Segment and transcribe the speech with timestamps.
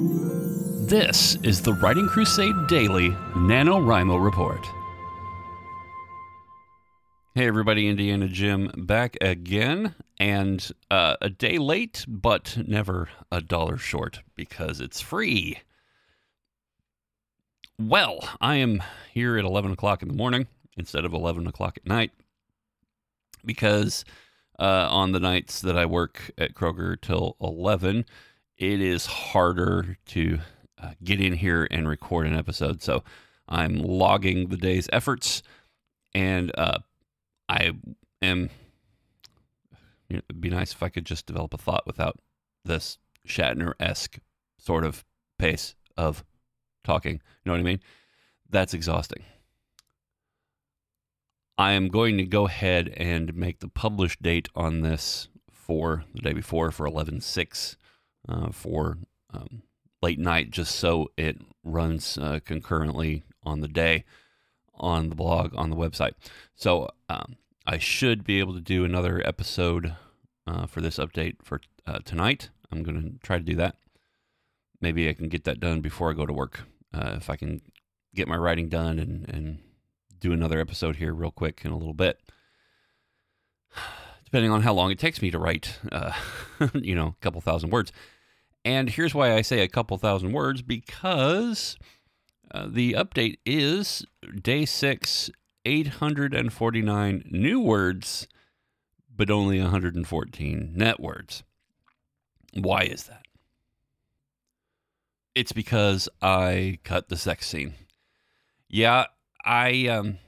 [0.00, 4.66] This is the Writing Crusade Daily NaNoWriMo Report.
[7.34, 13.76] Hey everybody, Indiana Jim back again, and uh, a day late, but never a dollar
[13.76, 15.58] short because it's free.
[17.78, 18.82] Well, I am
[19.12, 20.46] here at 11 o'clock in the morning
[20.78, 22.10] instead of 11 o'clock at night
[23.44, 24.04] because
[24.58, 28.06] uh, on the nights that I work at Kroger till 11,
[28.60, 30.38] it is harder to
[30.80, 32.82] uh, get in here and record an episode.
[32.82, 33.02] So
[33.48, 35.42] I'm logging the day's efforts
[36.14, 36.78] and uh,
[37.48, 37.72] I
[38.22, 38.50] am.
[40.08, 42.18] You know, it'd be nice if I could just develop a thought without
[42.64, 44.18] this Shatner esque
[44.58, 45.04] sort of
[45.38, 46.24] pace of
[46.84, 47.14] talking.
[47.14, 47.80] You know what I mean?
[48.48, 49.22] That's exhausting.
[51.56, 56.22] I am going to go ahead and make the published date on this for the
[56.22, 57.76] day before for 11 6
[58.28, 58.98] uh, for
[59.32, 59.62] um,
[60.02, 64.04] late night, just so it runs uh, concurrently on the day
[64.80, 66.12] on the blog on the website.
[66.54, 69.94] So um, I should be able to do another episode
[70.46, 72.48] uh, for this update for uh, tonight.
[72.72, 73.76] I'm going to try to do that.
[74.80, 76.62] Maybe I can get that done before I go to work.
[76.92, 77.60] Uh, if I can
[78.14, 79.58] get my writing done and, and
[80.18, 82.18] do another episode here real quick in a little bit.
[84.30, 86.12] Depending on how long it takes me to write, uh,
[86.74, 87.90] you know, a couple thousand words.
[88.64, 91.76] And here's why I say a couple thousand words because
[92.52, 94.04] uh, the update is
[94.40, 95.30] day six,
[95.64, 98.28] 849 new words,
[99.14, 101.42] but only 114 net words.
[102.54, 103.26] Why is that?
[105.34, 107.74] It's because I cut the sex scene.
[108.68, 109.06] Yeah,
[109.44, 110.18] I um,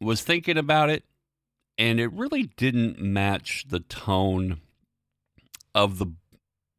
[0.00, 1.04] was thinking about it,
[1.78, 4.60] and it really didn't match the tone
[5.74, 6.06] of the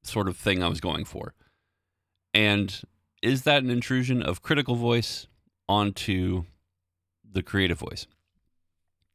[0.03, 1.33] sort of thing I was going for.
[2.33, 2.81] And
[3.22, 5.27] is that an intrusion of critical voice
[5.67, 6.44] onto
[7.30, 8.05] the creative voice?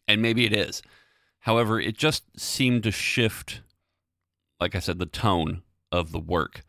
[0.07, 0.83] And maybe it is.
[1.41, 3.61] However, it just seemed to shift,
[4.61, 6.65] like I said, the tone of the work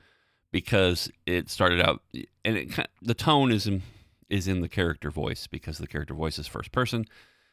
[0.52, 2.02] because it started out,
[2.44, 3.84] and it, the tone is in,
[4.30, 7.06] is in the character voice because the character voice is first person.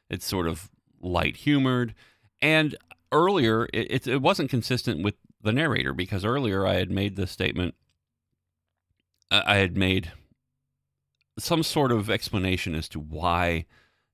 [0.08, 0.70] It's sort of
[1.06, 1.94] light humored,
[2.42, 2.76] and
[3.12, 7.74] earlier it, it, wasn't consistent with the narrator because earlier I had made the statement
[9.30, 10.12] I had made
[11.38, 13.66] some sort of explanation as to why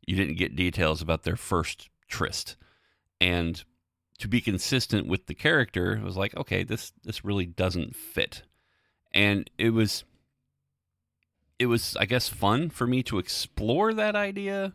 [0.06, 2.56] you didn't get details about their first tryst.
[3.20, 3.62] And
[4.18, 8.42] to be consistent with the character, it was like, okay, this this really doesn't fit.
[9.12, 10.04] And it was
[11.58, 14.72] it was I guess fun for me to explore that idea,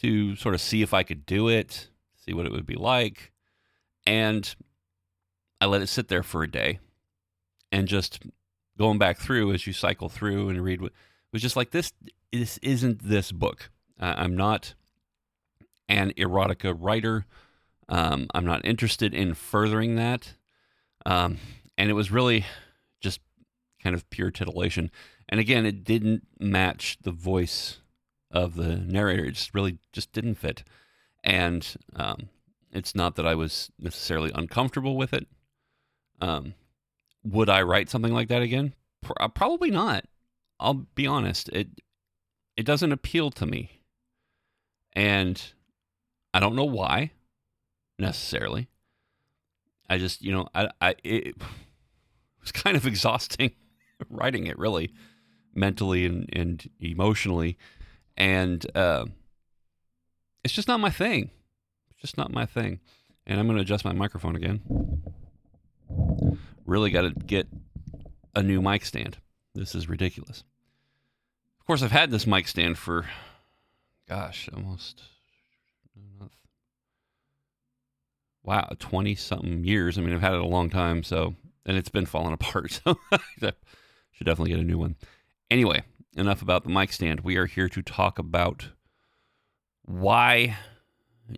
[0.00, 3.32] to sort of see if I could do it, see what it would be like.
[4.06, 4.54] And
[5.60, 6.80] I let it sit there for a day.
[7.70, 8.20] And just
[8.78, 10.92] going back through as you cycle through and read it
[11.32, 11.92] was just like this
[12.32, 13.70] this isn't this book.
[13.98, 14.74] I'm not
[15.88, 17.26] an erotica writer.
[17.88, 20.34] Um, i'm not interested in furthering that.
[21.04, 21.38] Um,
[21.76, 22.44] and it was really
[23.00, 23.20] just
[23.82, 24.90] kind of pure titillation.
[25.28, 27.78] And again it didn't match the voice
[28.32, 30.64] of the narrator it just really just didn't fit
[31.22, 32.28] and um,
[32.72, 35.26] it's not that i was necessarily uncomfortable with it
[36.22, 36.54] um,
[37.24, 38.74] would I write something like that again?
[39.18, 40.04] Uh, probably not.
[40.60, 41.48] I'll be honest.
[41.50, 41.68] It
[42.56, 43.82] it doesn't appeal to me,
[44.92, 45.42] and
[46.32, 47.10] I don't know why
[47.98, 48.68] necessarily.
[49.90, 51.34] I just you know I I it
[52.40, 53.52] was kind of exhausting
[54.08, 54.92] writing it really
[55.54, 57.58] mentally and and emotionally,
[58.16, 59.06] and uh,
[60.44, 61.30] it's just not my thing.
[61.90, 62.80] It's just not my thing.
[63.26, 64.60] And I'm going to adjust my microphone again
[66.66, 67.48] really got to get
[68.34, 69.18] a new mic stand.
[69.54, 70.44] This is ridiculous.
[71.60, 73.06] Of course, I've had this mic stand for,
[74.08, 75.02] gosh, almost,
[78.42, 79.98] wow, 20 something years.
[79.98, 81.34] I mean, I've had it a long time, so,
[81.66, 82.80] and it's been falling apart.
[82.84, 83.18] So I
[84.12, 84.96] should definitely get a new one.
[85.50, 85.82] Anyway,
[86.16, 87.20] enough about the mic stand.
[87.20, 88.68] We are here to talk about
[89.84, 90.56] why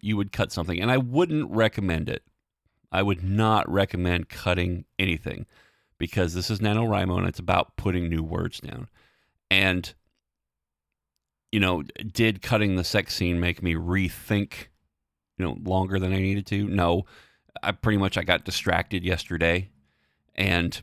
[0.00, 0.80] you would cut something.
[0.80, 2.22] And I wouldn't recommend it
[2.94, 5.46] I would not recommend cutting anything
[5.98, 8.88] because this is NaNoWriMo and it's about putting new words down.
[9.50, 9.92] And,
[11.50, 14.68] you know, did cutting the sex scene make me rethink,
[15.36, 16.68] you know, longer than I needed to?
[16.68, 17.04] No.
[17.64, 19.70] I pretty much I got distracted yesterday.
[20.36, 20.80] And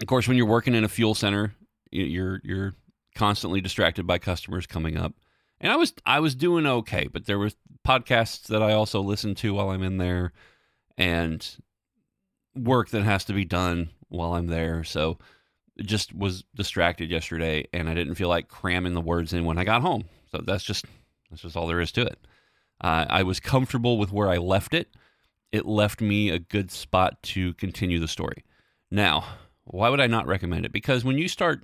[0.00, 1.52] of course, when you're working in a fuel center,
[1.92, 2.74] you're you're
[3.14, 5.14] constantly distracted by customers coming up.
[5.60, 7.50] And I was I was doing okay, but there were
[7.86, 10.32] podcasts that I also listened to while I'm in there
[10.98, 11.46] and
[12.54, 14.84] work that has to be done while I'm there.
[14.84, 15.18] So
[15.80, 19.64] just was distracted yesterday, and I didn't feel like cramming the words in when I
[19.64, 20.04] got home.
[20.30, 20.84] So that's just
[21.30, 22.18] that's just all there is to it.
[22.80, 24.88] Uh, I was comfortable with where I left it.
[25.52, 28.44] It left me a good spot to continue the story.
[28.90, 29.24] Now,
[29.64, 30.72] why would I not recommend it?
[30.72, 31.62] Because when you start,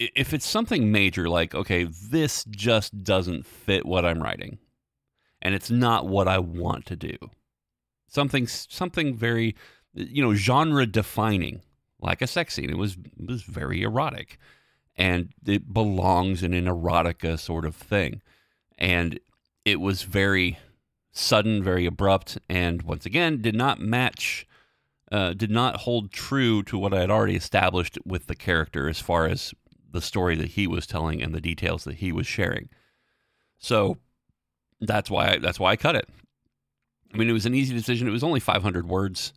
[0.00, 4.58] if it's something major, like, okay, this just doesn't fit what I'm writing,
[5.42, 7.16] and it's not what I want to do,
[8.08, 9.54] something, something very,
[9.92, 11.60] you know, genre defining,
[12.00, 12.70] like a sex scene.
[12.70, 14.38] It was, it was very erotic,
[14.96, 18.22] and it belongs in an erotica sort of thing.
[18.78, 19.20] And
[19.66, 20.58] it was very
[21.12, 24.46] sudden, very abrupt, and once again, did not match
[25.12, 29.00] uh, did not hold true to what I had already established with the character as
[29.00, 29.52] far as
[29.92, 32.68] the story that he was telling and the details that he was sharing.
[33.58, 33.98] So
[34.80, 36.08] that's why I, that's why I cut it.
[37.12, 38.06] I mean, it was an easy decision.
[38.06, 39.32] It was only 500 words,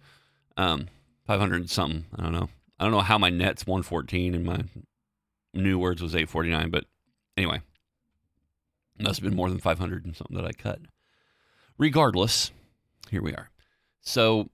[0.57, 0.87] um,
[1.25, 2.05] 500 something.
[2.15, 2.49] I don't know.
[2.79, 4.63] I don't know how my net's 114 and my
[5.53, 6.85] new words was 849, but
[7.37, 7.61] anyway,
[8.99, 10.79] must have been more than 500 and something that I cut.
[11.77, 12.51] Regardless,
[13.09, 13.49] here we are.
[14.01, 14.49] So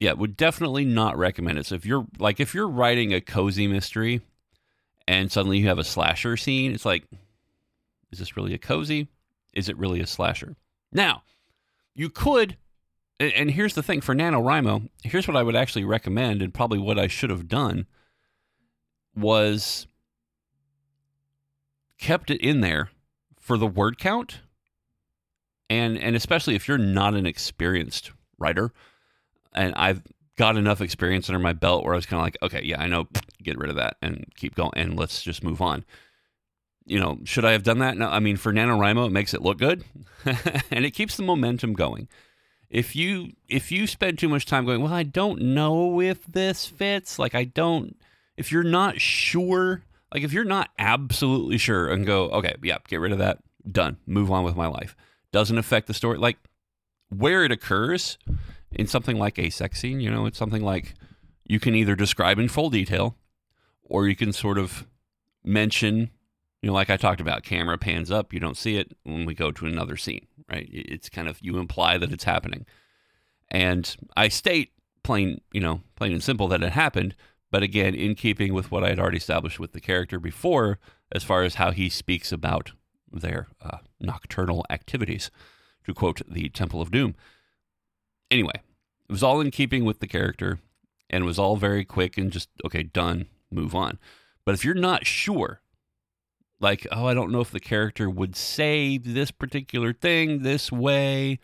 [0.00, 1.66] yeah, would definitely not recommend it.
[1.66, 4.22] So if you're like if you're writing a cozy mystery
[5.06, 7.04] and suddenly you have a slasher scene, it's like
[8.12, 9.08] is this really a cozy?
[9.54, 10.56] Is it really a slasher?
[10.92, 11.22] Now,
[11.94, 12.56] you could
[13.18, 16.98] and here's the thing for NaNoWriMo, here's what I would actually recommend and probably what
[16.98, 17.86] I should have done
[19.14, 19.86] was
[21.98, 22.90] kept it in there
[23.38, 24.40] for the word count
[25.68, 28.72] and and especially if you're not an experienced writer
[29.52, 30.02] and I've
[30.36, 32.86] got enough experience under my belt where I was kind of like, okay, yeah, I
[32.86, 33.08] know,
[33.42, 35.84] get rid of that and keep going, and let's just move on.
[36.86, 37.96] You know, should I have done that?
[37.96, 39.84] No, I mean, for NaNoWriMo, it makes it look good,
[40.70, 42.08] and it keeps the momentum going.
[42.68, 46.66] If you if you spend too much time going, well, I don't know if this
[46.66, 47.18] fits.
[47.18, 47.96] Like, I don't.
[48.36, 49.82] If you're not sure,
[50.14, 53.38] like if you're not absolutely sure, and go, okay, yeah, get rid of that,
[53.70, 54.96] done, move on with my life.
[55.32, 56.18] Doesn't affect the story.
[56.18, 56.38] Like
[57.10, 58.18] where it occurs
[58.72, 60.94] in something like a sex scene, you know, it's something like
[61.44, 63.16] you can either describe in full detail
[63.90, 64.86] or you can sort of
[65.44, 66.10] mention,
[66.62, 69.34] you know, like I talked about, camera pans up, you don't see it when we
[69.34, 70.68] go to another scene, right?
[70.70, 72.64] It's kind of, you imply that it's happening.
[73.50, 74.72] And I state
[75.02, 77.16] plain, you know, plain and simple that it happened,
[77.50, 80.78] but again, in keeping with what I had already established with the character before,
[81.10, 82.70] as far as how he speaks about
[83.10, 85.32] their uh, nocturnal activities,
[85.84, 87.16] to quote the Temple of Doom.
[88.30, 88.52] Anyway,
[89.08, 90.60] it was all in keeping with the character
[91.08, 93.98] and it was all very quick and just, okay, done, move on.
[94.44, 95.60] But if you're not sure,
[96.60, 101.38] like, oh, I don't know if the character would say this particular thing this way,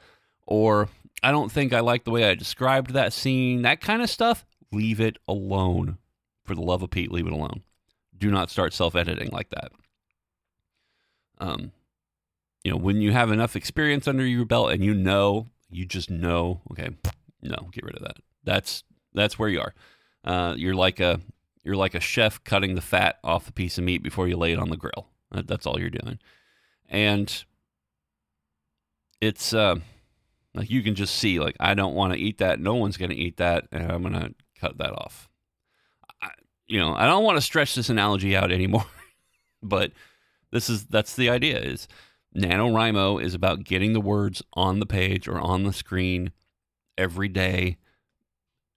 [0.47, 0.89] or
[1.23, 4.45] I don't think I like the way I described that scene, that kind of stuff,
[4.73, 5.99] leave it alone.
[6.45, 7.63] For the love of Pete, leave it alone.
[8.17, 9.73] Do not start self editing like that.
[11.39, 11.73] Um,
[12.63, 16.11] you know, when you have enough experience under your belt and you know you just
[16.11, 16.91] know, okay,
[17.43, 18.17] no, get rid of that.
[18.45, 19.75] That's that's where you are.
[20.25, 21.21] Uh, you're like a
[21.67, 24.53] you're like a chef cutting the fat off the piece of meat before you lay
[24.53, 25.09] it on the grill.
[25.33, 26.21] That's all you're doing,
[26.89, 27.45] and
[29.21, 29.75] it's uh,
[30.55, 32.61] like you can just see like I don't want to eat that.
[32.61, 35.29] No one's going to eat that, and I'm going to cut that off.
[36.23, 36.31] I,
[36.69, 38.87] you know, I don't want to stretch this analogy out anymore,
[39.63, 39.91] but
[40.53, 41.89] this is that's the idea is
[42.37, 46.31] NaNoWriMo is about getting the words on the page or on the screen
[46.97, 47.79] every day,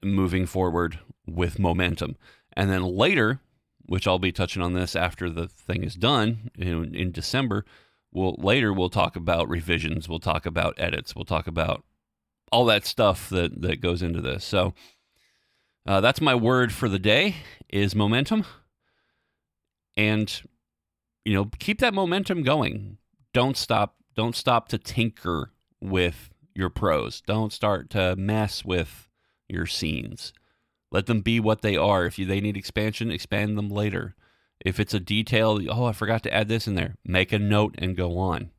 [0.04, 2.18] moving forward with momentum.
[2.60, 3.40] And then later,
[3.86, 7.64] which I'll be touching on this after the thing is done in, in December,
[8.12, 11.86] we'll later we'll talk about revisions, we'll talk about edits, we'll talk about
[12.52, 14.44] all that stuff that that goes into this.
[14.44, 14.74] So
[15.88, 17.38] uh, that's my word for the day
[17.70, 18.44] is momentum,
[19.96, 20.42] and
[21.24, 22.98] you know keep that momentum going
[23.34, 27.22] don't stop don't stop to tinker with your prose.
[27.22, 29.08] Don't start to mess with
[29.48, 30.34] your scenes.
[30.92, 32.06] Let them be what they are.
[32.06, 34.16] If you, they need expansion, expand them later.
[34.60, 36.96] If it's a detail, oh, I forgot to add this in there.
[37.06, 38.50] Make a note and go on.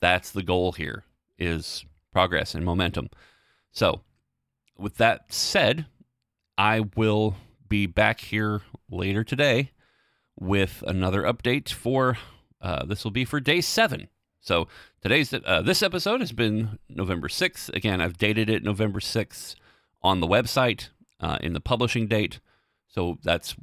[0.00, 1.04] That's the goal here
[1.38, 3.10] is progress and momentum.
[3.70, 4.00] So,
[4.76, 5.86] with that said,
[6.56, 7.36] I will
[7.68, 9.72] be back here later today
[10.38, 12.16] with another update for
[12.60, 14.08] uh, this will be for day seven.
[14.40, 14.68] So
[15.00, 17.68] today's uh, this episode has been November sixth.
[17.70, 19.54] Again, I've dated it November sixth
[20.02, 20.88] on the website
[21.20, 22.40] uh, in the publishing date.
[22.88, 23.54] So that's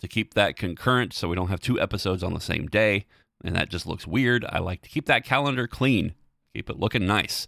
[0.00, 3.06] to keep that concurrent, so we don't have two episodes on the same day,
[3.44, 4.44] and that just looks weird.
[4.48, 6.14] I like to keep that calendar clean,
[6.52, 7.46] keep it looking nice.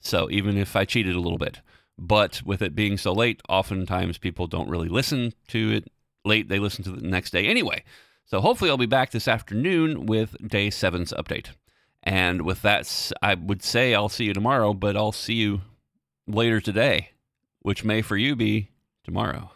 [0.00, 1.60] So even if I cheated a little bit,
[1.96, 5.90] but with it being so late, oftentimes people don't really listen to it
[6.24, 7.84] late they listen to the next day anyway.
[8.24, 11.50] So hopefully I'll be back this afternoon with day seven's update.
[12.02, 15.62] And with that, I would say I'll see you tomorrow, but I'll see you
[16.26, 17.10] later today,
[17.60, 18.70] which may for you be
[19.04, 19.50] tomorrow.